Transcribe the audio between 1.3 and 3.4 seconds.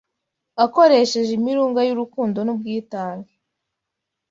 imirunga y’urukundo n’ubwitange;